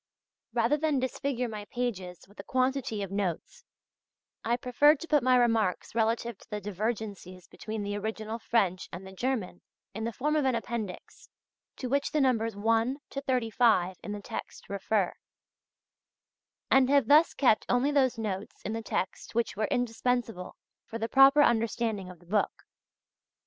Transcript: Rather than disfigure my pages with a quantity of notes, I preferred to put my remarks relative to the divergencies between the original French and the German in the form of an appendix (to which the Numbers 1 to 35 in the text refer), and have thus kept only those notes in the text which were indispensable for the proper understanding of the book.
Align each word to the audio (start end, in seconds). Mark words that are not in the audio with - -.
Rather 0.51 0.77
than 0.77 0.97
disfigure 0.97 1.47
my 1.47 1.63
pages 1.65 2.27
with 2.27 2.39
a 2.39 2.43
quantity 2.43 3.03
of 3.03 3.11
notes, 3.11 3.63
I 4.43 4.57
preferred 4.57 4.99
to 5.01 5.07
put 5.07 5.21
my 5.21 5.35
remarks 5.35 5.93
relative 5.93 6.39
to 6.39 6.49
the 6.49 6.59
divergencies 6.59 7.47
between 7.47 7.83
the 7.83 7.95
original 7.95 8.39
French 8.39 8.89
and 8.91 9.05
the 9.05 9.11
German 9.11 9.61
in 9.93 10.03
the 10.03 10.11
form 10.11 10.35
of 10.35 10.43
an 10.43 10.55
appendix 10.55 11.29
(to 11.75 11.87
which 11.87 12.11
the 12.13 12.19
Numbers 12.19 12.55
1 12.55 12.97
to 13.11 13.21
35 13.21 13.99
in 14.03 14.11
the 14.11 14.23
text 14.23 14.69
refer), 14.71 15.13
and 16.71 16.89
have 16.89 17.07
thus 17.07 17.35
kept 17.35 17.67
only 17.69 17.91
those 17.91 18.17
notes 18.17 18.59
in 18.63 18.73
the 18.73 18.81
text 18.81 19.35
which 19.35 19.55
were 19.55 19.67
indispensable 19.69 20.55
for 20.83 20.97
the 20.97 21.09
proper 21.09 21.43
understanding 21.43 22.09
of 22.09 22.17
the 22.19 22.25
book. 22.25 22.63